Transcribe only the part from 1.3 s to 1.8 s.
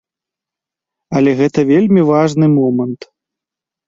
гэта